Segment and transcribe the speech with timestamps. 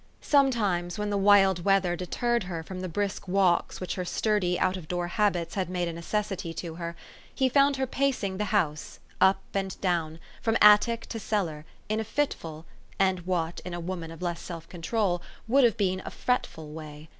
[0.23, 4.55] Sometimes, when the wild weather deterred her from the brisk walks which her sturdy, 272
[4.55, 5.19] THE STORY OF AVIS.
[5.19, 6.95] out of door habits had made a necessity to her,
[7.35, 12.03] he found her pacing the house, up and down, from attic to cellar, in a
[12.03, 12.65] fitful,
[12.97, 17.07] and what, in a woman of less self control, would have been a fretful way.